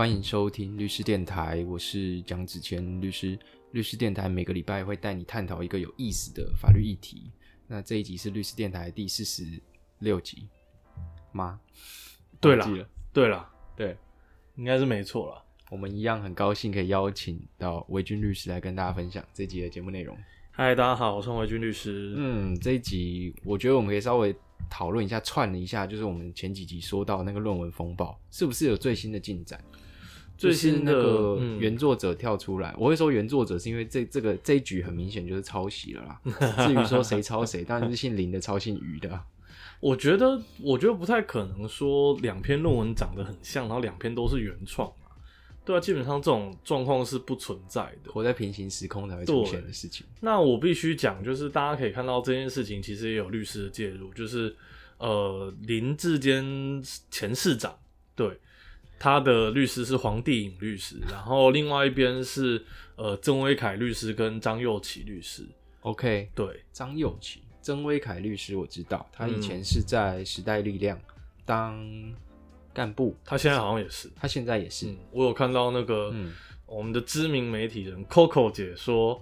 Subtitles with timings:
[0.00, 3.38] 欢迎收听律师电台，我是蒋子谦律师。
[3.72, 7.30] 律师电台每个礼拜会带你探讨一个有意思的法律议题。
[7.66, 9.44] 那这一集是律师电台第四十
[9.98, 10.48] 六集
[11.32, 11.60] 吗？
[12.40, 12.66] 对了
[13.12, 13.94] 对了，对，
[14.56, 15.44] 应该是没错了。
[15.70, 20.16] 我们一样很高兴可以邀请到维军律师来跟大家分享这集的节目内容。
[20.50, 22.14] 嗨，大家好，我是维军律师。
[22.16, 24.34] 嗯，这一集我觉得我们可以稍微
[24.70, 29.62] 讨论一下，串了一下，就是我们前几集说到那个论文风暴，是不是有最新的进展？
[30.40, 36.20] 最新的原作者跳出来，我会说原作者是因为这这个这一局很明显就是抄袭了啦。
[36.66, 39.22] 至于说谁抄谁，当然是姓林的抄姓于的啊。
[39.80, 45.12] 我觉得，我觉得不太可能说两篇论文长得很像，然后两篇都是原创啊。
[45.62, 48.10] 对啊，基本上这种状况是不存在的。
[48.10, 50.06] 活在平行时空才会出现的事情。
[50.20, 54.56] 那我必须讲，就是大家可以看到这件事情，其实也有律师的介入，就是
[54.96, 57.78] 呃林志坚前市长，
[58.14, 58.38] 对
[59.00, 62.62] 他的律师是黄帝颖律师， 然后另外一边是
[62.96, 65.42] 呃郑威凯律师跟张佑启律师
[65.80, 71.00] ，OK，对，张佑启、曾威凯律师我知道，他以嗯前是在时代力量
[71.46, 71.82] 当
[72.74, 74.88] 干部，他现在好像也是，他现在也是。
[74.90, 76.32] 嗯，我有看到那个、嗯
[76.66, 79.20] 我们的知名媒体人 Coco 姐说，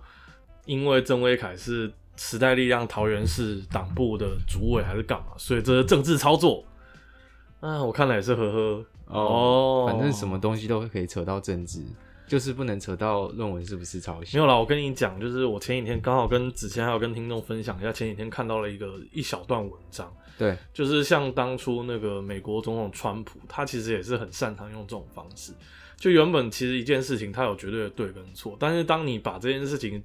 [0.66, 6.62] 因为曾威凯是时代力量桃园市党部的主委还是干嘛，所以这是政治操作。
[7.60, 8.84] 啊，我看来也是呵呵。
[9.08, 11.84] 哦反正什么东西都可以扯到政治，
[12.26, 14.36] 就是不能扯到论文是不是抄袭。
[14.36, 25.52] 没有啦，我跟你讲，就是我前几天刚好跟子谦还有跟听众分享一下，前几天看到了一个一小段文章，对，就是像当初那个美国总统川普，他其实也是很擅长用这种方式。
[25.96, 30.00] 就原本其实一件事情，他有绝对的对跟错，但是当你把这件事情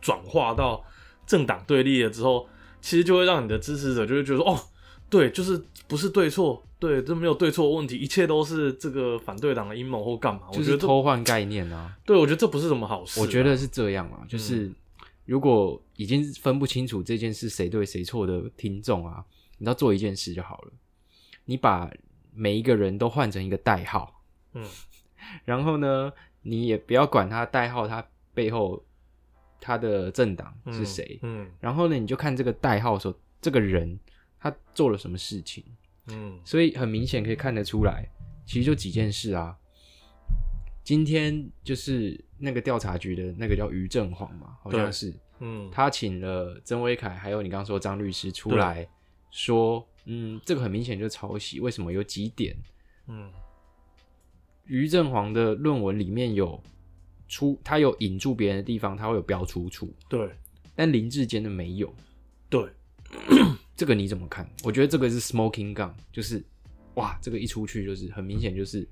[0.00, 0.84] 转化到
[1.26, 2.46] 政党对立了之后，
[2.80, 4.60] 其实就会让你的支持者就会觉得说，哦，
[5.10, 10.42] 对，就是不是对错，对，这没有对错问题，一切都是这个反对党的阴谋或干嘛。
[10.52, 11.96] 我觉得偷换概念啊。
[12.04, 14.72] 对，我觉得这不是什么好事啊、我觉得是这样啊，就是
[15.26, 19.24] 如果已经分不清楚这件事谁对谁错的听众啊，
[19.58, 20.72] 你要做一件事就好了，
[21.44, 21.90] 你把
[22.34, 24.22] 每一个人都换成一个代号，
[24.54, 24.66] 嗯，
[25.44, 26.12] 然后呢，
[26.42, 28.82] 你也不要管他代号，他背后
[29.60, 31.46] 他的政党是谁，嗯。
[31.60, 33.98] 然后呢，你就看这个代号的时候，这个人
[34.44, 35.64] 他做了什么事情，
[36.08, 38.06] 嗯所以很明显可以看得出来，
[38.44, 39.56] 其实就几件事啊。
[40.82, 48.86] 今天就是那个调查局的那个叫于正煌嘛，好像是嗯，他请了曾威凯，还有你刚刚说张律师出来
[49.30, 51.58] 说，嗯，这个很明显就是抄袭。
[51.58, 51.90] 为什么？
[51.90, 52.54] 有几点，
[53.08, 53.32] 嗯
[54.66, 56.62] 于正煌的论文里面有
[57.28, 60.30] 出，他有引注别人的地方，他会有标出处，对
[60.74, 61.94] 但林志坚的没有。
[62.50, 62.68] 对，
[63.76, 64.48] 这个你怎么看？
[64.62, 66.42] 我觉得这个是 smoking gun，就是
[66.94, 68.86] 哇，这个一出去就是很明显就是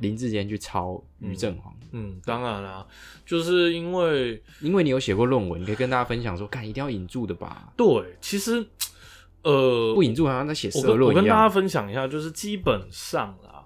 [0.00, 2.86] 林志坚去抄于正煌，嗯，当然啦，
[3.26, 8.66] 就是因为因为你有写过论文，你可以跟大家分享说，看一定要引注的吧，对，其实
[9.42, 11.48] 呃，不引注好像在写社论一跟大家。
[11.48, 13.62] 分享一下，就是基本上啦，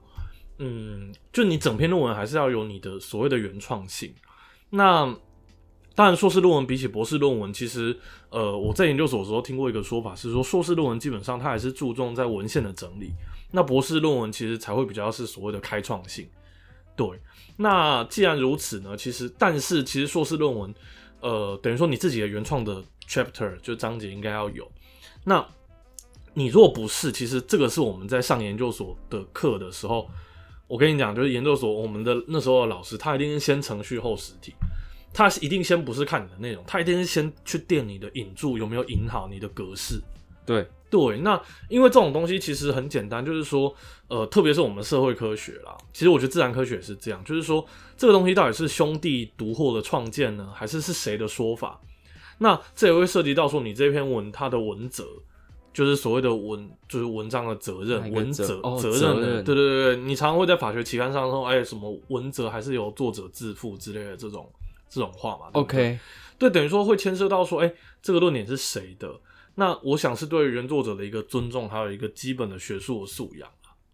[0.58, 4.12] 嗯，就你整篇论文还是要有你的所谓的原创性。
[4.70, 5.16] 那
[5.98, 7.98] 当然，硕士论文比起博士论文，其实
[8.30, 13.10] 呃，我在研究所的时候听过一个说法是说，硕士论文基本上它还是注重在文献的整理，
[13.50, 16.28] 那博士论文其实才会比较是所谓的开创性。
[16.94, 17.08] 对，
[17.56, 20.72] 那既然如此呢，其实但是其实硕士论文，
[21.18, 24.70] 呃，等于说你自己的原创的 chapter 就章节应该要有。
[25.24, 25.44] 那
[26.32, 30.08] 你若不是，其实这个是我们在上研究所的课的时候，
[30.68, 34.54] 我跟你讲，就是研究所我们的那时候的老师，他一定是先程序后实体，
[35.12, 40.00] 他一定先不是看你的内容，他一定是先去垫你的引注有没有引好你的格式。
[40.46, 41.38] 对，对，那
[41.68, 43.74] 因为这种东西其实很简单，就是说，
[44.06, 47.62] 呃，特别是我们社会科学啦，其实我觉得自然科学也是这样，就是说
[47.96, 51.78] 这个东西到底是兄弟独获的创建呢，还是是谁的说法？
[52.38, 55.04] 那这也会涉及到说你这篇文它的文责，
[55.74, 64.50] 就是所谓的文，就是文章的责任，文责、哦责任对对对，你常常会在法学期刊上说，哎，什么文责还是由作者自负之类的这种
[64.88, 65.98] 这种话嘛对对？OK，
[66.38, 69.20] 对，等于说会牵涉到说，哎、这个论点是谁的？
[69.54, 73.48] 那我想是对原作者的一个尊重，还有一个基本的学术的素养。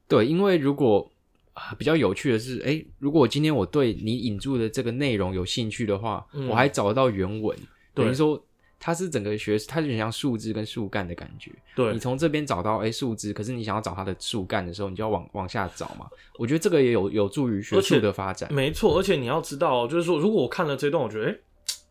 [0.06, 1.11] 对，因为如果
[1.55, 6.46] 啊比较有趣的是，哎，如果今天我对你引注的这个内容有兴趣的话，嗯。
[6.49, 7.58] 我还找得到原文，
[7.94, 8.44] 等于说
[8.84, 11.50] 它是整个学，它有点像树枝跟树干的感觉。
[11.75, 16.06] 对你，从这边找到哎树枝，可是你想要找它的树干的时候，你就要往往下找嘛。
[16.38, 18.52] 我觉得这个也有有助于学术的发展。
[18.52, 18.98] 没错。
[18.98, 21.36] 而且你要知道，就是说，如果我看了这段，我觉得，哎、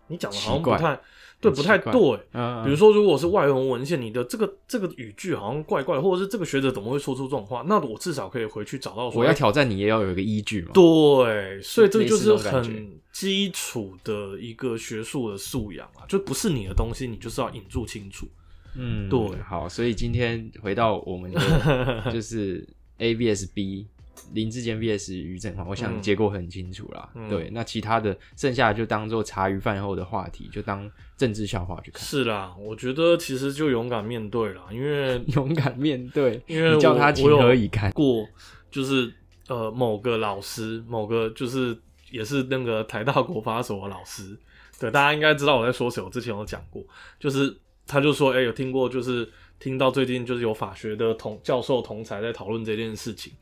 [0.06, 1.00] 你讲的好像不太
[1.44, 2.20] 对，不太对。
[2.34, 7.64] 嗯，比如说，如果是外文文献，你的这个这个语句好像怪怪的，或者是这个学者怎么会说出这种话？
[7.68, 10.72] 那我至少可以回去找到说，我要哎挑战你，也要有一个依据嘛。
[10.74, 18.28] 对，所以这就是很基础的一个学术的素养啊，就不是你的东西，你就是要引注清楚。
[18.76, 22.68] 嗯，对好，所以今天回到我们的 就是
[22.98, 23.88] A vs B。
[24.34, 27.10] 林志坚 VS 于正煌，我想嗯结果很清楚啦。
[27.16, 32.02] 嗯对，那其他的剩下的就当做茶余饭后的话题，就当政治笑话去看。
[32.02, 37.92] 是啦，我觉得其实就勇敢面对啦，因为 勇敢面对，因为你叫他情何以堪？
[37.92, 38.28] 过
[38.72, 39.14] 就是
[39.48, 41.78] 呃某个老师，某个就是
[42.12, 44.38] 也是那个台大国法所的老师，
[44.80, 46.84] 对大家应该知道我在说谁，我之前有讲过，
[47.20, 47.56] 就是
[47.86, 49.28] 他就说，哎、有听过，就是
[49.60, 53.34] 听到最近就是有法学的同教授同才在讨论这件事情。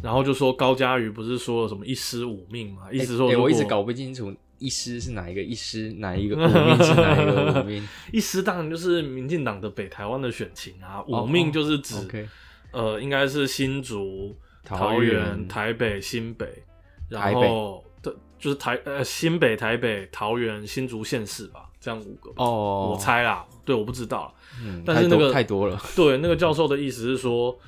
[0.00, 7.88] 然后就说高嘉瑜不是说了什么一尸五命嘛，意思说我一直搞不清楚一师是哪一个一师，哪一个五命是哪一个五命。
[8.12, 11.96] 一尸 当然就是民进党的北台湾的选情啊，哦五命就是指、
[12.70, 16.46] 呃，应该是新竹、桃桃园园、台北、新北，
[17.08, 22.44] 然后对，就是台呃新北、台北、桃园、新竹县市吧，这样五个吧。
[22.44, 24.32] 哦，我猜啦，对，我不知道。
[24.62, 25.76] 嗯，但是那个太多了。
[25.96, 27.58] 对，那个教授的意思是说，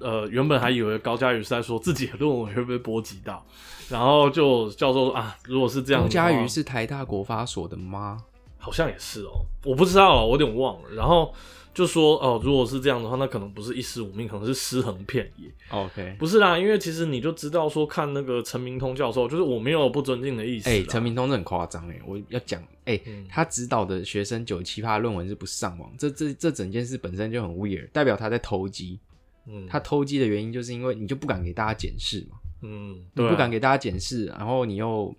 [0.00, 3.44] 呃，原本还以为高嘉瑜是在说自己的论文会不会波及到，
[3.88, 8.24] 然后就教授说啊，如果是这样，高嘉瑜是台大国发所的吗？
[8.58, 10.88] 好像也是哦，我不知道哦，我有点忘了。
[10.94, 11.32] 然后
[11.74, 15.52] 就说哦，如果是这样的话，那可能不是一尸五命，可能是尸横遍野。
[15.68, 20.76] OK，不是啦，因为其实你就知道说，看那个陈明通教授，就是我没有不尊敬的意思啦。
[20.76, 28.98] 哎、陈明通这很夸张哎，我要讲哎、嗯他指导的学生九七趴论文是不上网，这这这整件事本身就很 weird，代表他在偷鸡。
[29.46, 33.30] 嗯，他偷鸡的原因就是因为你就不敢给大家检视嘛，嗯，你对啊。
[33.30, 35.14] 不敢给大家检视，然后你又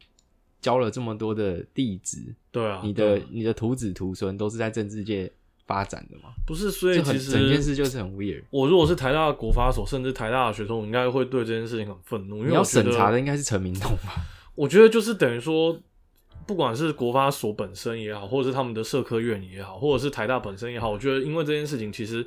[0.62, 3.20] 教了这么多的弟子，对啊，你对啊。
[3.20, 5.32] 的你的徒子徒孙都是在政治界
[5.66, 8.44] 发展的嘛，不是，所以这很其整件事就是很 weird。
[8.50, 14.16] 我如果是台大的国发所，甚至台大的学生，我应该会对这件事情很愤怒，因你要为我觉得审查的应该是陈明通吧？
[14.56, 15.80] 我觉得就是等于说，
[16.48, 22.26] 不管是国发所本身也好，或者是他们的社科院也好，或者是台大本身也好，我觉得因为这件事情，其实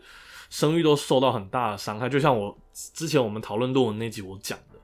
[0.50, 2.08] 声誉都受到很大的伤害。
[2.08, 4.78] 就像我之前我们讨论论文那集我讲的，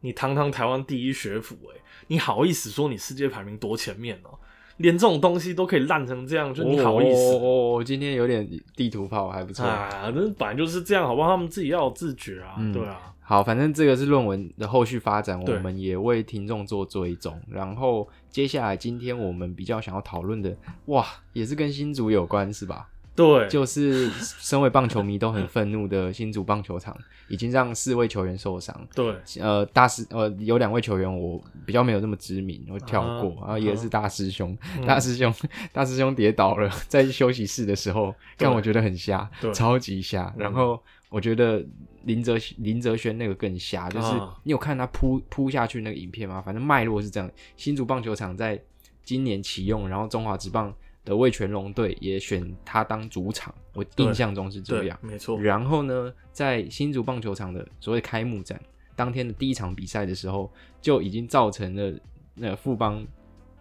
[0.00, 4.38] 你堂堂台湾第一学府、欸，你好意思说你世界排名多前面哦、
[4.78, 7.34] 连这种东西都可以烂成这样，就你好意思？
[7.34, 9.64] 哦哦哦今天有点地图炮，还不错。
[9.64, 11.28] 啊，那本来就是这样，好不好？
[11.30, 17.40] 他们自己要有自觉啊，嗯对啊，好，反正这个是论文的后续发展，我们也为听众做追踪。
[17.48, 20.54] 然后接下来今天我们比较想要讨论的，
[20.86, 22.88] 哇，也是跟新竹有关，是吧？
[23.16, 26.96] 对，就是身为棒球迷都很愤怒的新竹棒球场，
[27.28, 28.74] 已经让四位球员受伤。
[28.94, 35.32] 对，呃，大师呃有两位球员我比较没有那么知名，我跳过，啊然后也是大师兄，嗯大师兄
[35.72, 40.34] 大师兄跌倒了，在休息室的时候，让我觉得很瞎对，超级瞎。
[40.36, 41.64] 然后我觉得
[42.02, 46.42] 林哲林哲轩那个更瞎，就是啊你有看他扑扑下去那个影片吗？
[46.42, 48.60] 反正脉络是这样：新竹棒球场在
[49.04, 54.98] 今年启用，然后中华职棒的味全龙队也选他当主场，我印象中是这样，。
[55.02, 58.60] 没错，然后呢，在新竹棒球场的所谓开幕战
[58.96, 62.00] 当天的第一场比赛的时候，就已经造成了
[62.34, 63.06] 那个富邦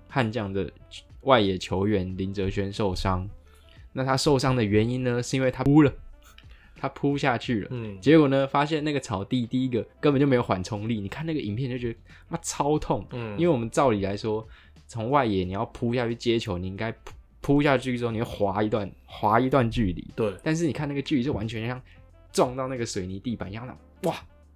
[0.07, 0.71] 悍将的
[1.21, 3.27] 外野球员林哲轩受伤。
[3.91, 5.93] 那他受伤的原因呢，是因为他扑了，
[6.77, 7.67] 他扑下去了。
[7.71, 10.99] 嗯，结果呢，发现那个草地第一个根本就没有缓冲力。
[10.99, 14.47] 你看那个影片就觉得妈超痛，嗯，因为我们照理来说，
[14.87, 20.07] 从外野你要扑下去接球，你应该扑扑下去之后，你会滑一段滑一段距离。
[20.15, 21.79] 对，但是你看那个距离就完全像
[22.31, 24.15] 撞到那个水泥地板一样，那哇，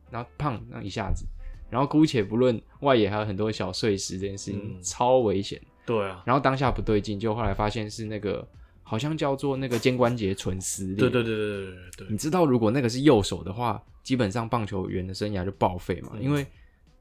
[0.09, 1.25] 然后砰，那一下子，
[1.69, 4.81] 然后姑且不论外野还有很多小碎石这件事情，嗯。
[4.81, 5.61] 超危险。
[5.85, 8.45] 对啊，然后当下不对劲，就后来发现是那个
[8.83, 10.95] 好像叫做那个肩关节唇撕裂。
[10.95, 16.45] 对对对对对对对你知道如果那个是右手的话，基本上棒球员的生涯就报废嘛，嗯因为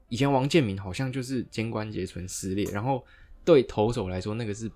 [0.09, 3.03] 以前王建民好像就是肩关节唇撕裂，然后
[3.43, 4.71] 对投手来说那个是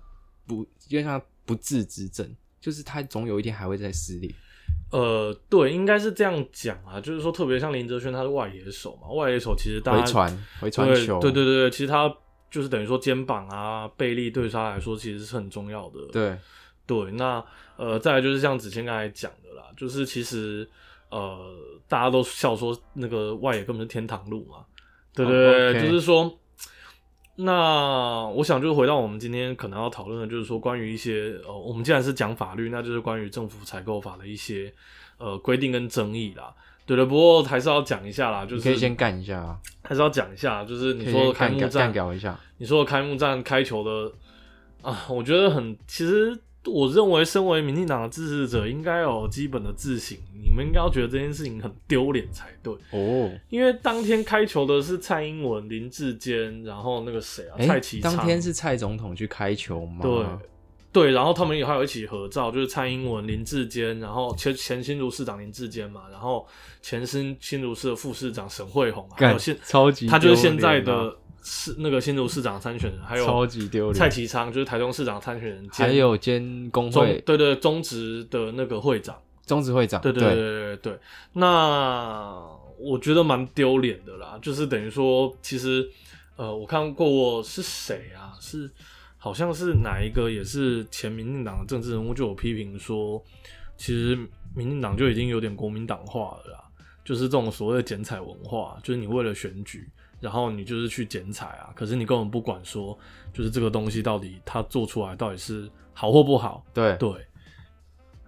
[0.46, 2.28] 不基本上不治之症，
[2.60, 4.34] 就是他总有一天还会再失利。
[4.90, 12.14] 呃，对，应该是这样讲啊，就是说，特别像林哲轩他是外野手嘛，外野手其实大家回传回传对球，对对对对，其实他
[12.50, 16.00] 就是等于说肩膀啊、背力对他来说其实是很重要的。
[16.12, 16.36] 对
[16.86, 17.42] 对，那
[17.76, 20.68] 呃，再来就是像子谦刚才讲的啦，就是其实
[21.10, 21.54] 呃，
[21.88, 24.64] 大家都笑说那个外野根本是天堂路嘛，
[25.14, 26.38] 对对就是说。
[27.36, 34.72] 那我想就是回到我们今天可能要讨论的，就是说关于一些呃，我们既然是讲法律，那就是关于政府采购法的一些
[35.18, 36.54] 呃规定跟争议啦。
[36.84, 42.38] 对的，不过还是要讲一下啦，就是可以先干一下啊，还是要讲一下，就是你说的开幕战，掉一下。
[42.58, 44.12] 你说的开幕战开球的
[44.82, 52.72] 啊，我觉得很，其实我认为身为民进党的支持者，应该有基本的自省，你们应该要觉得这件事情很丢脸才对。
[52.92, 60.00] 哦，因为当天开球的是蔡英文、林志坚，然后那个谁啊，哎蔡其昌，当天是蔡总统去开球吗？
[60.02, 60.24] 对
[60.92, 66.46] 对，然后他们也还有一起合照，就是蔡英文、林志坚，然后前前新竹市长林志坚嘛，然后
[66.82, 73.94] 前新新竹市的副市长沈惠宏，还有现超级他就是现在的市那个新竹市长参选人，还有超级丢脸。
[73.94, 80.98] 蔡其昌就是台中市长参选人，兼还有兼工中会对对中职的那个会长，中职会长，对对对对对对，
[81.32, 82.40] 那
[82.78, 85.88] 我觉得蛮丢脸的啦，就是等于说，其实
[86.36, 88.32] 呃，我看过是谁啊？
[88.40, 88.70] 是
[89.18, 93.20] 好像是哪一个也是前民进党的政治人物就有批评说，
[93.76, 94.16] 其实
[94.54, 96.64] 民进党就已经有点国民党化了啦，
[97.04, 99.88] 就是这种所谓的剪彩文化，就是你为了选举。
[100.22, 102.96] 然后你就是去剪彩啊，可是你根本不管说，
[103.34, 106.64] 就是这个东西到底它做出来到底是好或不好。
[106.72, 107.10] 对，对，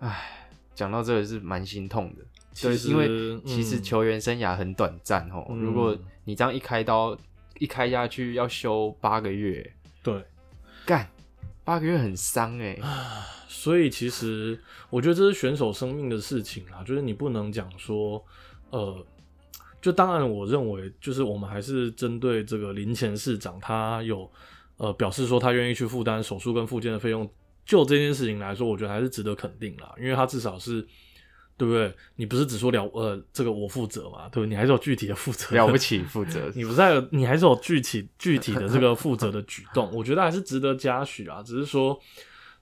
[0.00, 2.22] 唉，讲到这个是蛮心痛的。
[2.60, 5.46] 对，其实因为其实嗯球员生涯很短暂哦。
[5.48, 7.16] 嗯如果你这样一开刀
[7.60, 9.72] 一开下去要休八个月，
[10.02, 10.24] 对，
[10.84, 11.08] 干
[11.62, 12.76] 八个月很伤哎。
[13.46, 14.60] 所以其实
[14.90, 18.22] 我觉得这是选手生命的事情啊，就是你不能讲说，
[18.70, 19.06] 呃，
[19.84, 24.30] 就当然我认为就是我们还是针对这个林前市长，他有
[24.78, 27.28] 呃表示说他愿意去负担手术跟复健的费用，
[27.66, 30.86] 就这件事情来说，我觉得还是值得肯定啦，因为他至少是。
[31.56, 31.94] 对不对？
[32.16, 34.28] 你不是只说了呃这个我负责嘛？
[34.28, 34.48] 对不对？
[34.48, 36.50] 你还是有具体的负责，了不起，负责。
[36.52, 41.40] 你不是还有，你还是有具体具体的这个负责的举动， 我觉得还是值得嘉许啊。
[41.44, 41.96] 只是说，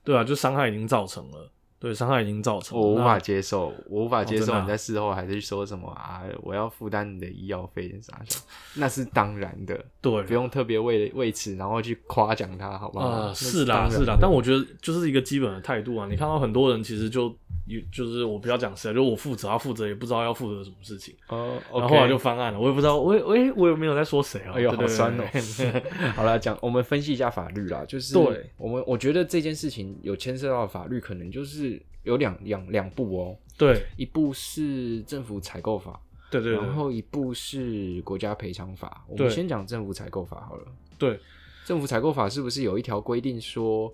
[0.03, 1.49] 对啊，就伤害已经造成了，
[1.83, 6.21] 对，伤害已经造成我无法接受，我无法接受你在事后还是说什么啊？
[6.41, 8.39] 我要负担你的医药费啥啥，
[8.75, 13.33] 那是当然的， 对，不用特别为为此然后去夸奖他，好不好？
[13.33, 16.07] 是啦是啦，但我觉得就是一个基本的态度啊。
[16.09, 17.23] 你看到很多人其实就
[17.65, 24.53] 有，就是我不要讲谁啊，就我负责，他负责也不知道要负责什么事情，哦，然后后来就翻案了，我也不知道，我也我也我也没有在说谁啊。
[24.55, 25.81] 哎呦，好酸哦对！
[26.15, 31.72] 好了，讲我们分析一下法律啦，就是对我们我觉得这件事情有牵涉到法律，可能就是
[32.03, 39.05] 有两两两部哦，对一部是政府采购法，对对对然后一部是国家赔偿法。
[39.07, 40.65] 我们先讲政府采购法好了。
[40.97, 41.19] 对，
[41.65, 43.93] 政府采购法是不是有一条规定说？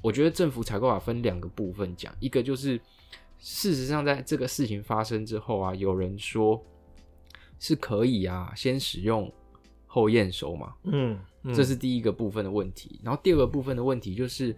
[0.00, 2.76] 我觉得政府采购法分两个部分讲，一个就是
[3.38, 6.60] 事实上在这个事情发生之后啊，有人说
[7.60, 9.32] 是可以啊，先使用
[9.86, 12.98] 后验收嘛，嗯，嗯这是第一个部分的问题。
[13.04, 14.52] 然后第二个部分的问题就是，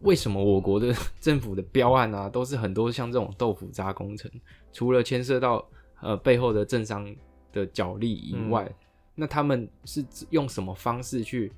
[0.00, 4.30] 为什么我国的 政府的标案啊，都是很多像这种豆腐渣工程，
[4.72, 5.66] 除了牵涉到
[6.00, 7.14] 呃背后的政商
[7.52, 8.74] 的角力以外，嗯
[9.20, 11.52] 那他们是用什么方式去，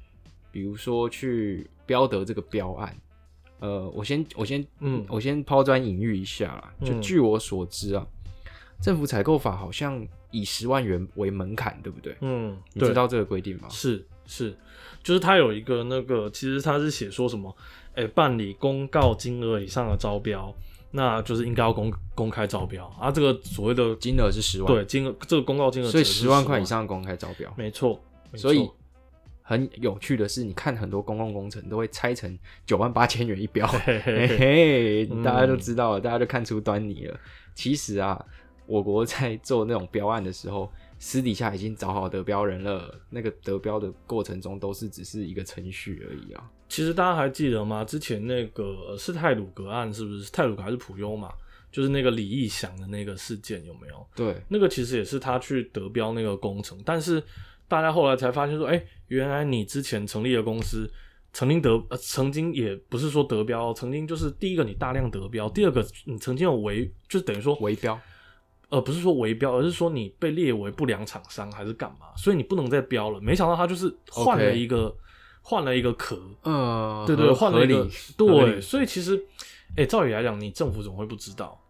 [0.50, 2.96] 比如说去标得这个标案？
[3.58, 6.72] 呃，我先我先嗯我先抛砖引玉一下啦。
[6.82, 8.06] 就嗯据我所知啊，
[8.80, 12.16] 政府采购法好像以十万元为门槛，对不对？
[12.22, 13.68] 嗯，你知道这个规定吗？
[13.68, 14.56] 是是，
[15.02, 17.54] 就是它有一个那个，其实它是写说什么，
[17.94, 20.54] 哎、办理公告金额以上的招标，
[20.92, 23.10] 那就是应该要公公开招标啊。
[23.10, 27.52] 这个所谓的金额是十万，对金额，这个公告金额所以十万块以，上公开招标。
[27.56, 28.00] 没错。
[28.36, 28.70] 所以
[29.42, 37.18] 很有趣的是，你看很多公共工程都会拆成九万八千元一标， 嘿嘿大家都知道了，大家都看出端倪了。
[37.54, 38.24] 其实啊，
[38.66, 40.70] 我国在做那种标案的时候，
[41.00, 46.50] 私底下已经找好得标人了，那个得标的过程中都是只是一个程序而已啊。
[46.68, 47.82] 其实大家还记得吗？
[47.82, 51.32] 之前那个呃是泰鲁格案，是不是泰鲁格还是普优嘛？
[51.72, 54.06] 就是那个李义祥的那个事件有没有？
[54.14, 57.22] 对，那个其实也是他去得标那个工程，但是
[57.66, 60.90] 大家后来才发现说，哎、原来你之前成立的公司
[61.32, 67.98] 曾经得呃曾经也不是说得标，曾经就是第一个你大量得标，第二个你曾经有违，就是等于说围标，
[68.70, 73.20] 呃不是说围标，而是说你被列为不良厂商还是干嘛，所以你不能再标了。
[73.20, 74.96] 没想到他就是换了一个
[75.42, 77.86] 换了一个壳，呃，对对，换了一个
[78.16, 79.22] 对，所以其实，
[79.76, 81.60] 哎、照理来讲，你政府怎么会不知道？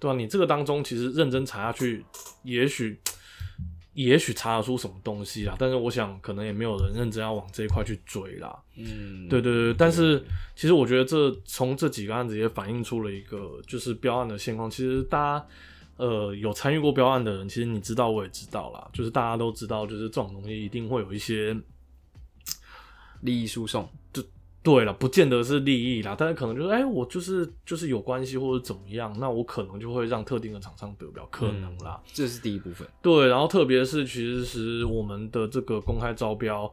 [0.00, 2.04] 对吧、你这个当中其实认真查下去，
[2.44, 3.00] 也许
[3.94, 8.56] 也许查得出什么东西啦，但是我想可能也没有人认真要往这一块去追啦。
[8.76, 10.24] 嗯，对对对，但是
[10.54, 14.70] 其实我觉得这从这几个案子也反映出了一个就是标案的现况。
[14.70, 15.46] 其实大家
[15.98, 21.54] 呃有参与过标案的人，其实你知道我也知道啦，就是大家都知道，就是这种东西一定会有一些
[23.20, 24.22] 利益输送，就
[24.62, 32.00] 对了，不见得是利益啦，但是可能就是，哎、我就是就是有关系或者怎么样，那我可能就会让特定的厂商得标，可能啦。
[32.12, 32.86] 这是第一部分。
[33.00, 36.70] 对，然后特别是其实是我们的这个公开招标，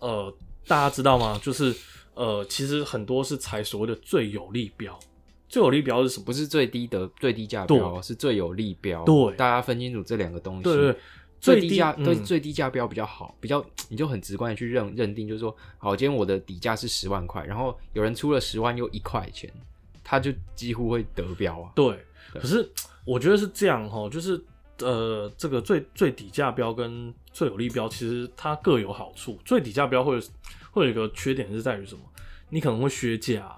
[0.00, 0.32] 呃，
[0.66, 1.40] 大家知道吗？
[1.42, 1.74] 就是
[2.14, 4.98] 呃，其实很多是采所谓的最有利标。
[5.48, 6.26] 最有利标是什么？
[6.26, 9.02] 不是最低的最低价标，是最有利标。
[9.04, 10.62] 对，大家分清楚这两个东西。
[10.62, 10.96] 对对，
[11.40, 19.50] 最低价对最低价标比较好，比较你就很直观的去认认定，就是说，好，今天我的底价是十万块，然后有人出了十万又一块钱，
[20.04, 21.72] 他就几乎会得标啊。
[21.74, 21.98] 对，
[22.34, 22.68] 可是
[23.04, 24.38] 我觉得是这样哈，就是
[24.80, 29.38] 呃，这个最最底价标跟最有利标，其实它各有好处。
[29.44, 30.20] 最底价标会
[30.70, 32.00] 会有一个缺点是在于什么？
[32.50, 33.56] 你可能会削价。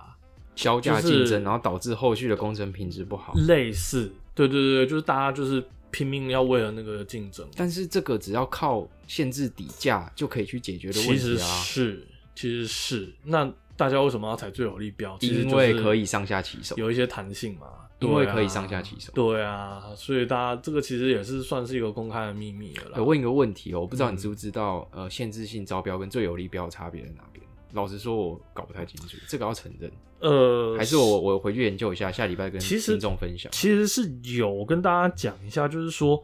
[0.62, 3.32] 销价竞争，然后导致后续的工程品质不好。
[3.46, 7.46] 类似，对对对就是大家就是拼命要为了那个竞争。
[7.56, 11.46] 但是这个只要靠限制底价就可以去解决的问题啊。
[11.62, 13.08] 是，其实是。
[13.24, 15.16] 那大家为什么要采最有利标？
[15.20, 17.66] 因为可以上下其手，有一些弹性嘛。
[18.00, 19.12] 因为可以上下其手。
[19.14, 22.92] 对啊，所以大家这个其实也是算是一个公开的秘密了。
[22.96, 27.44] 我问一个问题哦，我不知道你知不知道，呃，限制性招标跟最有利标差别在哪边？
[27.72, 29.90] 老实说，我搞不太清楚，这个要承认。
[30.20, 33.50] 呃，还是我我回去研究一下，下礼拜跟听众分享。
[33.52, 36.22] 其实是有跟大家讲一下，就是说，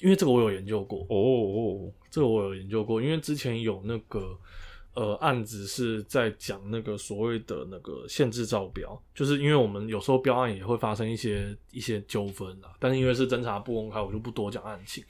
[0.00, 4.38] 因为这个我有研究过哦，这个我有研究过，因为之前有那个
[4.94, 15.04] 呃案子是在讲那个所谓的那个限制招标，就是因为我们有时候标案也会发生一些一些纠纷啊，但是因为是侦查不公开，我就不多讲案情。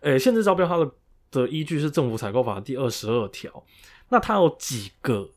[0.00, 0.90] 诶，限制招标它的
[1.30, 3.64] 的依据是政府采购法第二十二条。
[4.08, 5.28] 那它有几个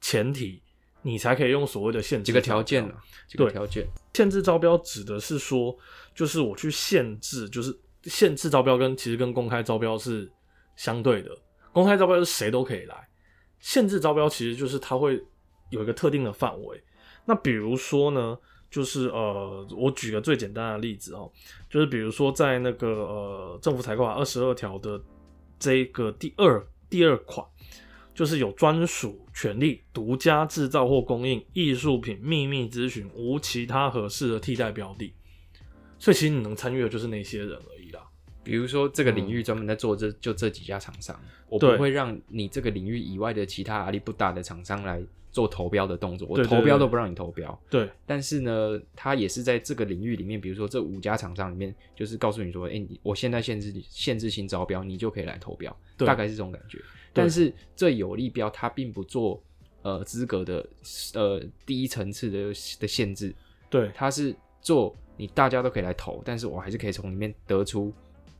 [0.00, 0.60] 前提，
[1.02, 2.94] 你才可以用所谓的限制几个条件呢？
[3.28, 5.76] 几个条件，限制招标指的是说，
[6.14, 10.30] 就是我去限制，就是限制招标跟其实跟公开招标是
[10.74, 11.30] 相对的。
[11.72, 13.08] 公开招标是谁都可以来，
[13.60, 15.22] 限制招标其实就是它会
[15.70, 16.82] 有一个特定的范围。
[17.24, 18.36] 那比如说呢，
[18.70, 21.30] 就是呃，我举个最简单的例子哦，
[21.70, 25.00] 就是比如说在那个呃政府采购法二十二条的
[25.58, 27.46] 这个第二第二款。
[28.16, 35.12] 就是有专属权利，独家制造或供应艺术品，秘密咨询，无其他合适的替代标的。
[35.98, 38.00] 所以其实你能参与的就是那些人而已啦。
[38.42, 47.60] 比如说这个领域专门在做这就这几家厂商，我不会让你这个领域以外的其他阿力不大的厂商来做投标的动作，我投标都不让你投标。
[47.68, 47.90] 对。
[48.06, 56.78] 但是呢，他也是在这个领域里面，比如说这五家厂商里面，就是告诉你说，哎，你我现在限制限制性招标，你就可以来投标，大概是这种感觉。
[57.16, 59.42] 但是最有利标，它并不做
[59.82, 60.66] 呃资格的
[61.14, 62.38] 呃第一层次的
[62.78, 63.34] 的限制，
[63.70, 67.92] 对，它是做你大家都可以来投，但是我还是可以从里面得出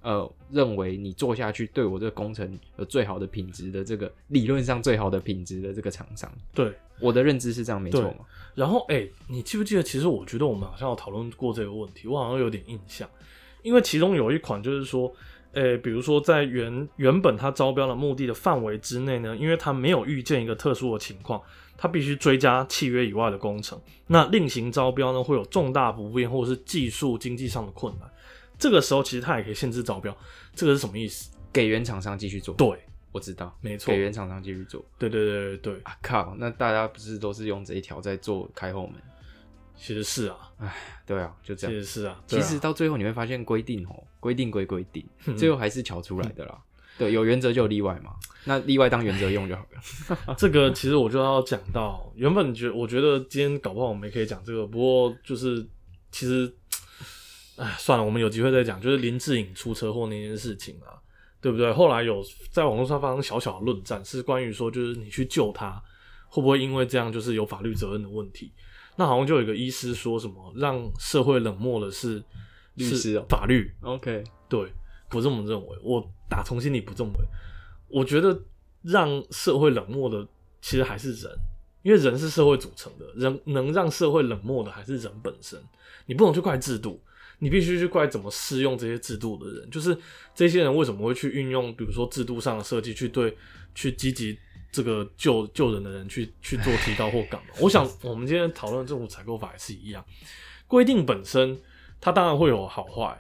[0.03, 8.27] 呃认为你做下去对我这个工程有最好的品质的这个理论上最好的品质的这个厂商，对，我的认知是这样没错嘛。
[8.55, 9.83] 然后哎，你记不记得？
[9.83, 13.09] 其实我觉得我们好像有讨论过这个问题，我好像有点印象，
[13.63, 15.13] 因为其中有一款就是说。
[15.57, 21.43] 诶，比如说在原原本他招标的目的的范围之内呢，因为他没有预见一个特殊的情况，
[21.79, 28.09] 他必须追加契约以外的工程，那另行招标呢会有重大不便或者是技术经济上的困难，
[28.59, 30.15] 这个时候其实他也可以限制招标，
[30.55, 31.31] 这个是什么意思？
[31.53, 32.55] 给原厂商继续做？
[32.55, 32.79] 对，
[33.11, 34.85] 我知道，没错，给原厂商继续做。
[34.99, 35.81] 对对对对对。
[35.85, 38.97] 啊靠，那大家不是都是用这一条在做开后门？
[39.77, 40.75] 其实是啊，哎，
[41.07, 41.73] 对啊，就这样。
[41.73, 46.59] 其实是啊，其实到最后你会发现规定哦，规定归规定，最后还是巧出来的啦。
[46.99, 48.13] 对，有原则就有例外嘛，
[48.45, 50.35] 那例外当原则用就好了。
[50.39, 55.63] 这个其实我就要讲到，原本觉我觉得今天搞不好我们也可以讲这个，不过就是
[56.11, 56.51] 其实，
[57.57, 58.81] 哎，算了，我们有机会再讲。
[58.81, 60.97] 就是林志颖出车祸那件事情啊，
[61.39, 61.71] 对不对？
[61.71, 65.79] 后来有在网络上发生小小的论战，是关于说，就是你去救他，
[66.31, 68.51] 会不会因为这样就是有法律责任的问题？
[68.97, 72.23] 那好像就有一个医师说什么，让社会冷漠的是
[72.75, 73.71] 律师法律。
[73.83, 74.73] OK，对，
[75.11, 77.29] 不这么认为，我打从心里不这么认为。
[77.89, 78.43] 我觉得
[78.83, 80.27] 让社会冷漠的
[80.63, 81.31] 其实还是人，
[81.83, 85.61] 因为人是社会组成的，人能让社会冷漠的还是人本身。
[86.07, 87.03] 你不能去怪制度，
[87.39, 89.97] 你必须去怪怎么适用这些制度的人，就是
[90.35, 93.37] 这些人为什么会去运用，比如说制度上的设计去对
[93.75, 94.39] 去积极。
[94.77, 97.55] 这个救救人的人去 去做提高或干嘛？
[97.63, 100.05] 我想我们今天讨论政府采购法也是一样，
[100.67, 101.59] 规定本身
[101.99, 103.19] 它当然会有好坏，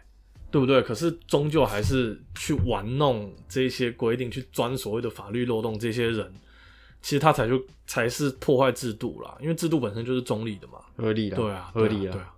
[0.51, 0.83] 对不对？
[0.83, 6.31] 可是终究还是去玩弄这些规定，去钻所谓的法律漏洞，这些人
[7.01, 12.35] 其实他才就才是破坏制度啦，因为制度本身就是中立的嘛，合理的，对啊，合理啊，对啊。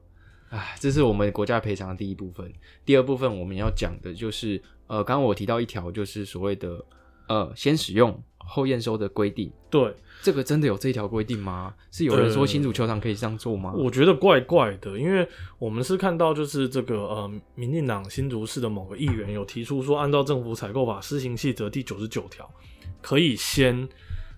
[0.50, 2.50] 哎，这是我们国家赔偿的第一部分，
[2.84, 6.82] 第二部分我们要讲的就是，呃，刚刚我提到一条，就是所谓的
[7.26, 8.22] 呃，先使用。
[8.48, 11.74] 后验收的规定，对这个真的有这一条规定吗？
[11.90, 13.74] 是有人说新竹球场可以这样做吗？
[13.76, 22.50] 我觉得怪怪的，因为我们是看到就是这个呃，民进党新竹市的某个议员有提出说，按照政府采购法施行细则第九十九条，
[23.02, 23.86] 可以先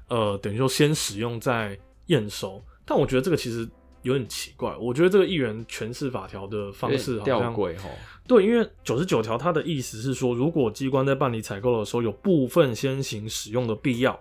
[0.08, 2.62] 呃，等于说先使用再验收。
[2.84, 3.66] 但我觉得这个其实
[4.02, 7.54] 有点奇怪，我觉得这个议员诠释法条的方式好吊像。
[8.26, 14.18] 对，因为九十九条它的意思是说，如果机关在办理采购的时候有部分先行使用的必要，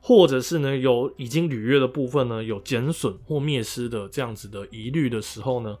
[0.00, 5.78] 或者是呢有已经履约的部分呢有减损或灭失的这样子的疑虑的时候呢，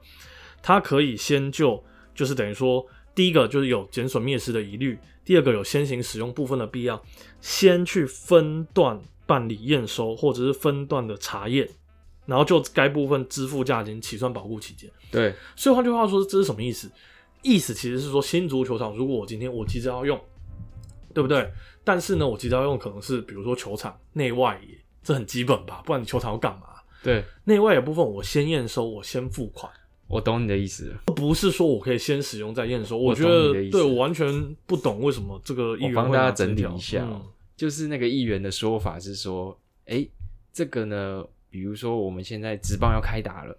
[0.62, 1.82] 它可以先就
[2.14, 7.02] 就是等于说，第一个就是有减损灭失的疑虑，第二个有先行使用部分的必要，
[7.40, 11.68] 先去分段办理验收或者是分段的查验，
[12.26, 14.90] 然后就该部分支付价金起算保护期间。
[15.10, 16.90] 对，所以换句话说，这是什么意思？
[17.42, 20.18] 意思其实是说，新足球场如果我今天我急着要用，
[21.12, 21.50] 对不对？
[21.84, 25.82] 但是呢，我急着要用可能是比如说球场内外野，这很基本吧？
[25.84, 26.68] 不然你球场要干嘛？
[27.02, 29.70] 对，内外野部分我先验收，我先付款，
[30.08, 30.96] 我懂你的意思。
[31.14, 32.96] 不是说我可以先使用再验收。
[32.96, 40.10] 我我觉得对我完全不懂为什么这个议我员会帮大家整理一下哦嗯就是那个议员的说法是说，诶，
[40.52, 41.22] 这个呢，
[41.54, 43.56] 比如说我们现在职棒要开打了，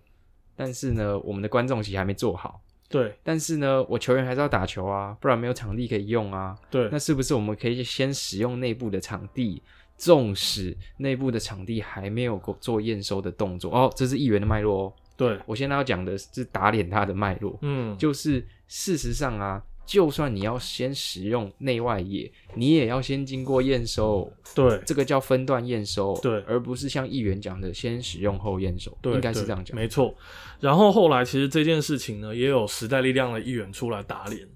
[0.53, 6.60] 但是呢，我们的观众席还没做好，对但是呢，我球员还是要打球啊，不然没有场地可以用啊。
[6.69, 9.63] 对那是不是我们可以先使用内部的场地，
[9.95, 13.73] 纵使内部的场地还没有过做验收的动作？
[13.73, 14.93] 哦，这是议员的脉络哦。
[15.15, 29.76] 对，我现在要讲的是打脸他的脉络，嗯，就是事实上啊，就算你要先使用内外野，你也要先经过验收，对这个叫分段验收，对而不是像议员讲的先使用后验收，对，应该是这样讲。
[29.76, 30.15] 没错。
[30.60, 34.48] 然后后来其实这件事情呢，也有时代力量的议员出来打脸。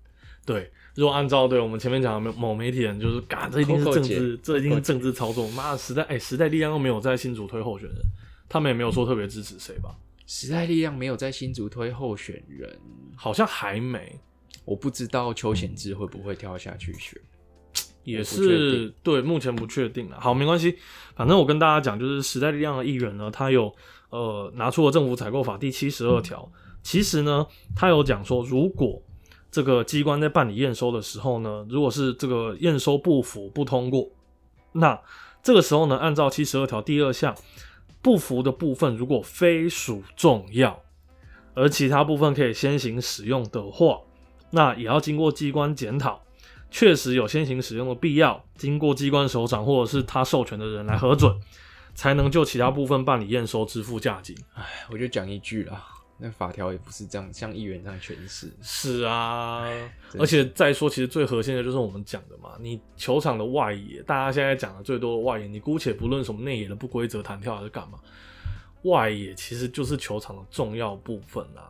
[0.46, 5.48] 对，如果按照对我们前面讲的某媒体人，就是嘎这一定是政治，这一定是政治操作。
[5.50, 7.98] 妈的，时代哎、时代力量又没有在新竹推候选人，
[8.48, 9.96] 他们也没有说特别支持谁吧？
[10.26, 12.80] 时代力量没有在新竹推候选人，
[13.16, 14.20] 好像还没，
[14.66, 17.20] 我不知道邱显志会不会跳下去选。
[18.04, 20.20] 也是对，目前不确定了。
[20.20, 20.78] 好，没关系，
[21.16, 23.72] 反正我跟大家讲，就是时代力量的议员呢，他有
[24.10, 26.50] 呃拿出了政府采购法第七十二条，
[26.82, 27.46] 其实呢，
[27.76, 29.00] 他有讲说，如果
[29.52, 34.10] 这个机关在办理验收的时候呢，如果是这个验收不符不通过，
[34.72, 35.00] 那
[35.44, 37.36] 这个时候呢，按照七十二条第二项，
[38.02, 40.82] 不符的部分如果非属重要，
[41.54, 44.00] 而其他部分可以先行使用的话，
[44.52, 46.22] 那也要经过机关检讨。
[46.72, 51.36] 确实有先行使用的必要，经过机关首长或者是他授权的人来核准，
[51.96, 54.38] 才能就其他部分办理验收支付价金。
[54.92, 55.84] 我就讲一句啦，
[56.20, 58.56] 那法条也不是这样，像议员这样诠释。
[58.62, 59.66] 是啊，
[60.12, 67.98] 真而且再说，其实最核心的就是我们讲的嘛，你球场的外野，大家现在讲的最多的外野，你姑且不论什么内野的不规则弹跳还是干嘛，
[68.84, 71.66] 外野其实就是球场的重要部分啊。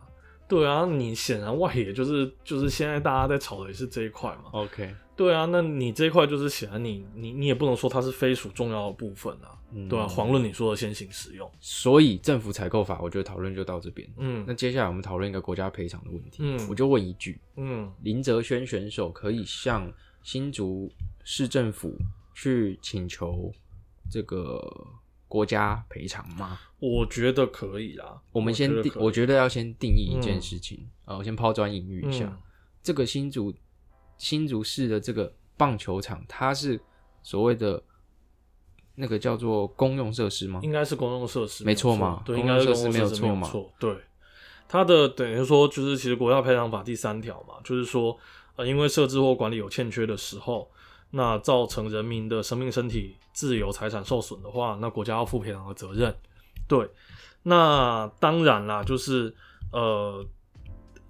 [0.50, 4.50] 对啊，你显然外野就是就是现在大家在炒的也是这一块嘛。
[4.52, 14.06] OK，对啊，那你这一块就是显然你你你也不能说它是非属重要的部分啊，嗯对啊，遑论你说的先行使用，所以政府采购法，我觉得讨论就到这边。
[14.18, 16.38] 嗯那接下来我们讨论一个国家赔偿的问题。
[16.40, 19.90] 嗯我就问一句：嗯，林哲轩选手可以向
[20.22, 20.90] 新竹
[21.22, 21.96] 市政府
[22.34, 23.52] 去请求
[24.10, 24.60] 这个
[25.30, 26.58] 国家赔偿吗？
[26.80, 28.20] 我觉得可以啦。
[28.32, 32.24] 我们先定，我觉得要先定义一件嗯事情啊、我先抛砖引玉一下。
[32.26, 32.38] 嗯
[32.82, 33.54] 这个新竹
[34.16, 36.80] 新竹市的这个棒球场，它是
[37.22, 37.82] 所谓的
[38.94, 40.60] 那个叫做公用设施吗？
[40.62, 43.96] 应该是公用设施，没错嘛对，应该是公设施没有用设施没错嘛错，对。
[44.66, 48.16] 它的等于说就是其实国家赔偿法第三条嘛，就是说
[48.56, 50.70] 呃因为设置或管理有欠缺的时候，
[51.10, 56.14] 那造成人民的生命、身体、自由、财产受损的话，那国家要负赔偿的责任。
[56.68, 56.88] 对，
[57.42, 59.34] 那当然啦，就是
[59.72, 60.24] 呃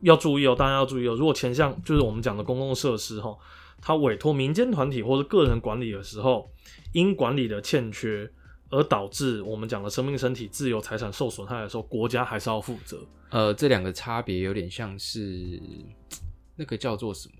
[0.01, 1.15] 要注意哦，大家要注意哦。
[1.15, 3.37] 如果前项就是我们讲的公共设施哈，
[3.81, 6.51] 它委托民间团体或者个人管理的时候，
[6.93, 8.31] 因管理的欠缺
[8.71, 13.07] 而导致我们讲的生命、身体、自由、财产受损害的时候，国家还是要负责。
[13.31, 15.61] 呃，这两个差别有点像是
[16.57, 17.35] 那个叫做什么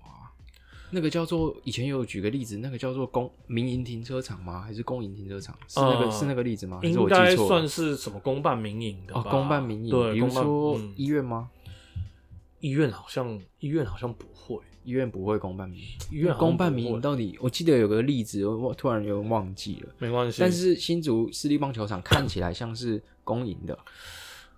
[0.91, 4.61] 那个叫做以前有举个例子，那个叫做公民营停车场吗？
[4.61, 5.57] 还是公营停车场？
[5.67, 6.79] 是那个、呃是那个例子吗？
[6.81, 9.13] 还是应我记错了该算是什么公办民营的？
[9.23, 11.49] 公办民营，对，比如说嗯医院吗？
[12.59, 17.35] 医院好像医院好像不会，医院不会公办民营，医院公办民营到底？
[17.41, 19.89] 我记得有个例子，我突然有点忘记了。
[19.97, 20.39] 没关系。
[20.39, 23.75] 但是新竹私立棒球场看起来像是公营的，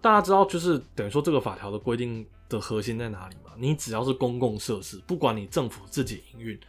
[0.02, 3.52] 大家知道，就是等于说这个法条的规定的核心在哪里嘛？
[3.58, 6.60] 你只要是公共设施，不管你政府自己营运，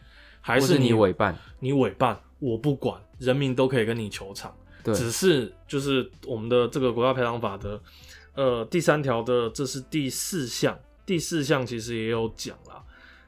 [0.41, 4.53] 还是你你委办，你委办，我不管，人民都可以跟你求偿。
[4.83, 7.81] 对，只是就是我们的这个国家赔偿法的
[8.33, 12.83] 呃第三条的这是第四项，第四项其实也有讲啦。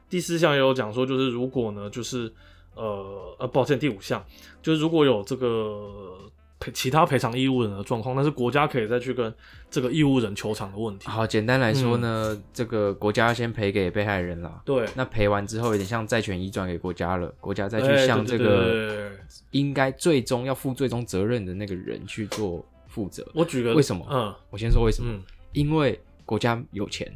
[0.08, 2.32] 第四项也有讲说，就是如果呢，就是
[2.74, 4.24] 呃呃，抱歉，第五项
[4.62, 6.16] 就是如果有这个
[6.60, 9.32] 赔其他赔偿义务人的状况，但是国家可以再去跟
[9.70, 11.08] 这个义务人求偿的问题。
[11.08, 14.60] 好，简单来说呢，这个国家要先赔给被害人啦。
[14.64, 19.10] 对，那赔完之后，有点像债权移转给国家了，国家再去哎向这个
[19.52, 23.24] 应该最终要负最终责任的那个人去做负责。
[23.34, 24.04] 我举个为什么？
[24.10, 24.34] 嗯。
[24.50, 27.08] 我先说为什么，嗯，因为国家有钱，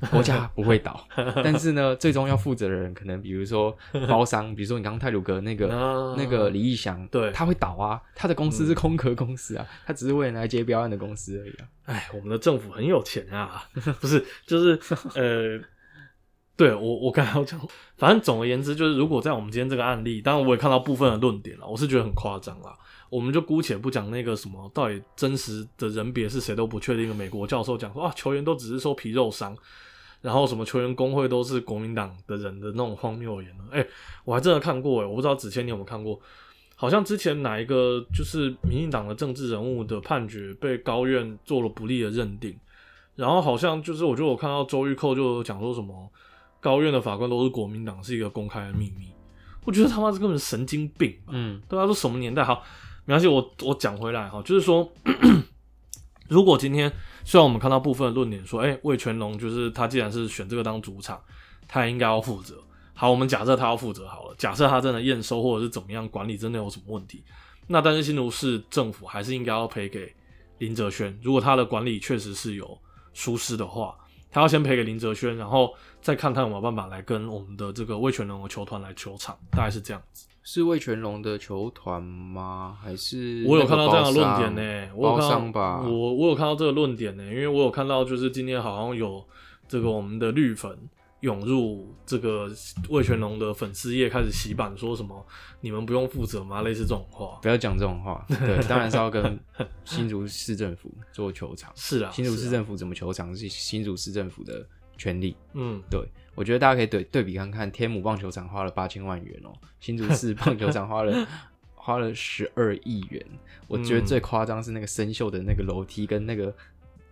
[0.10, 1.06] 国家 不会倒，
[1.44, 3.76] 但是呢，最终要负责的人可能比如说
[4.08, 5.66] 包商，比如说你刚刚泰鲁格那个。
[5.66, 11.68] 那那个李义祥，对他会倒啊，他的公司是空壳公司啊，他只是为了来接标案的公司而已啊。
[11.84, 13.64] 哎，我们的政府很有钱啊，
[14.00, 14.78] 不是，就是
[15.14, 15.60] 呃，
[16.56, 17.60] 对我我刚才要讲，
[17.96, 22.76] 反正总而言之，就是如果在我们今天这个案例，当然我也看到部分的论点了，我是觉得很夸张啦。
[23.08, 29.56] 我们就姑且不讲那个什么到底真实的人别是谁都不确定的美国教授讲说啊，球员都只是受皮肉伤，
[30.20, 33.70] 然后什么球员工会都是国民党的人的那种荒谬言论。
[33.70, 33.86] 哎、
[34.24, 36.20] 我还真的看过哎、我不知道子谦你有没有看过？
[36.76, 42.58] 好像之前哪一个就是民进党的政治人物的判决被高院做了不利的认定，
[43.16, 46.10] 然后好像就是我觉得我看到周玉蔻就讲说什么
[46.58, 49.12] 高院的法官都是国民党是一个公开的秘密，
[49.66, 51.32] 我觉得他妈这根本神经病吧。
[51.34, 52.42] 嗯对啊，都什么年代？
[52.42, 52.64] 好，
[53.04, 54.90] 没关系，我我讲回来哈，就是说，
[56.28, 56.90] 如果今天
[57.24, 61.20] 虽然我们看到部分论点说，哎、魏全龙就是他既然是选这个当主场，
[61.68, 62.56] 他也应该要负责。
[62.94, 67.22] 好，我们假设他要负责好了，假设他真的验收或者是怎么样管理真的有什么问题，
[67.66, 70.14] 那但是新竹市政府还是应该要赔给
[70.58, 72.78] 林哲轩，如果他的管理确实是有
[73.14, 73.96] 疏失的话，
[74.30, 80.26] 他要先赔给林哲轩，然后再看他有没有办法来跟我们的这个魏全龙的球团来球场，大概是这样子。
[80.42, 82.76] 是魏全龙的球团吗？
[82.82, 85.82] 还是我有看到这样的论点包呢、我有看到吧？
[85.82, 89.22] 我我有看到这个论点呢、因为我有看到就是今天好像有
[89.68, 90.76] 这个我们的绿粉
[91.20, 92.50] 涌入这个
[92.88, 95.24] 魏全龙的粉丝页开始洗版，说什么
[95.60, 96.62] 你们不用负责吗？
[96.62, 97.38] 类似这种话。
[97.42, 98.24] 不要讲这种话。
[98.26, 99.38] 对，当然是要跟
[99.84, 101.70] 新竹市政府做球场。
[101.76, 104.66] 是啊，新竹市政府怎么球场是新竹市政府的
[105.00, 105.34] 权利。
[105.54, 105.98] 嗯，对，
[106.34, 111.26] 我觉得大家可以对对比看看，天母棒球场花了八千万元哦，新竹市棒球场花了
[111.74, 113.24] 花了十二亿元。
[113.66, 116.54] 我觉得嗯最夸张是那个生锈的那个楼梯跟那个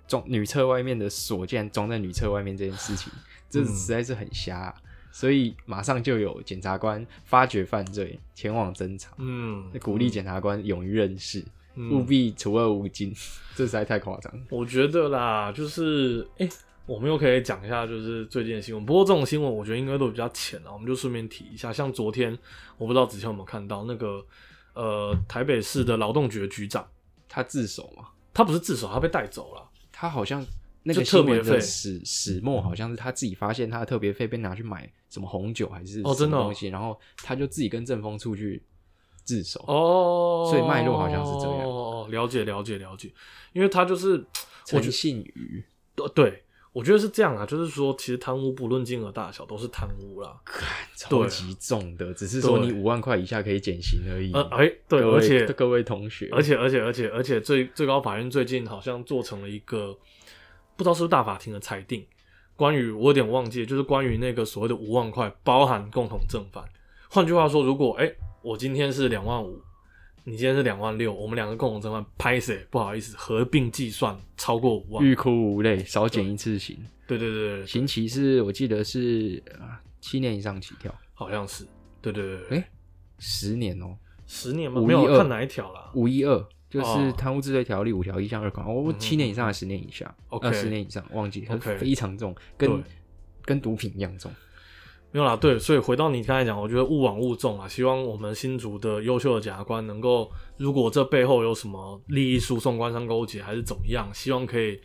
[0.07, 3.11] 装女厕外面的锁，竟然装在女厕外面这件事情，
[3.49, 4.75] 这嗯实在是很瞎啊、
[5.11, 11.43] 所以马上就有检察官发觉犯罪，前往侦查，嗯，鼓励检察官勇于认识，
[11.75, 13.13] 嗯务必除恶务尽。
[13.57, 14.33] 这实在太夸张。
[14.51, 16.57] 我觉得啦，就是哎、诶
[16.89, 18.85] 我们又可以讲一下就是最近的新闻。
[18.87, 21.71] 不过这种新闻我觉得应该都比较浅啊，我们就顺便提一下。
[21.71, 22.37] 像昨天，
[22.79, 24.25] 我不知道子谦有没有看到那个
[24.73, 26.89] 呃台北市的劳动局的局长，
[27.29, 28.09] 他自首嘛？
[28.33, 29.69] 他不是自首，他被带走了。
[29.93, 30.43] 他好像
[30.85, 38.63] 那个特别费的始始末好像是他自己发现他的特别费被拿去买什么红酒还是什哦真的东西，然后他就自己跟政风出去
[39.25, 39.63] 自首。
[39.67, 43.13] 哦，所以脉络好像是这样哦，了解了解了解，
[43.53, 44.25] 因为他就是
[44.73, 45.63] 我觉诚信鱼，
[45.95, 46.45] 得对，
[46.79, 50.41] 我觉得是这样啊，就是说其实贪污不论金额大小都是贪污啦。
[50.95, 54.33] 超级重的，只是说你五万块以下可以减刑而已。
[54.33, 59.93] 呃，哎、对，而且各位同学，而且而且而且而且最最高法院最近好像做成了一个
[60.77, 62.07] 不知道是不是大法庭的裁定，
[62.55, 66.65] 关于我有点忘记，就是关于那个所谓的五万块包含共同正犯。
[67.11, 68.09] 换句话说，如果哎、
[68.41, 69.61] 我今天是两万五，
[70.29, 75.03] 你今天是两万六，我们两个共同正犯拍谁不好意思合并计算超过五万。
[75.03, 76.77] 欲哭无泪，少减一次刑。
[77.07, 81.67] 对对对对，刑期是我记得是啊七年以上起跳，好像是。
[82.03, 82.71] 对对对对，哎
[83.19, 84.83] 十年哦，十年吗？
[84.83, 85.91] 五一二没有看哪一条啦。
[85.95, 92.85] 五一二就是哦贪污治罪条例五条一项二款，哦，嗯七年以上还是十年以下？OK 呃，十年以上忘记，OK 非常重，跟
[93.47, 94.31] 跟毒品一样重。
[95.11, 104.79] 没有啦，对，所以回到你刚才讲，我觉得勿枉勿重啊，希望我们新竹的优秀的检察官能够，如果这背后有什么利益输送、官商勾结还是怎么样，希望可以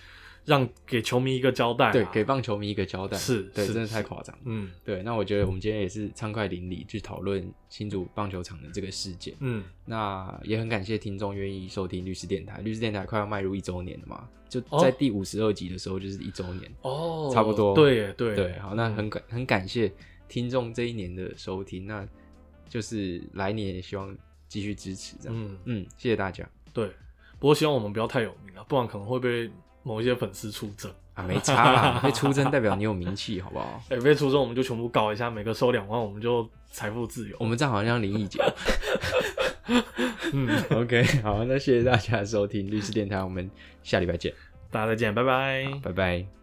[0.45, 1.91] 让给球迷一个交代、啊。
[1.91, 3.17] 对，给棒球迷一个交代。
[3.17, 4.33] 对，是是真的太夸张。
[4.45, 9.33] 嗯对，那我觉得我们今天也是畅快淋漓去讨论新竹棒球场的这个事件。
[9.39, 16.71] 嗯，那也很感谢听众愿意收听律师电台，律师电台快要迈入一周年了嘛，就哦在第五十二集的时候就是一周年。
[16.81, 19.91] 哦，差不多对对对，好，那很感很感谢
[20.33, 22.03] 听众这一年的收听，那
[22.67, 24.17] 就是来年也希望
[24.47, 25.37] 继续支持这样。
[25.37, 26.43] 嗯嗯，谢谢大家
[26.73, 26.87] 对，
[27.37, 29.47] 不过希望我们不要太有名啊，不然可能会被
[29.83, 30.91] 某一些粉丝出征。
[31.13, 33.79] 啊，没差啦， 被出征代表你有名气，好不好？
[33.93, 37.37] 哎、被出征我们就全部搞一下，每个收两万，我们就财富自由。
[37.39, 38.39] 我们这样好像林毅杰。
[40.33, 43.47] 嗯，OK，好，那谢谢大家的收听律师电台，我们
[43.83, 44.33] 下礼拜见，
[44.71, 45.67] 大家再见，拜拜。
[45.83, 46.42] 拜拜。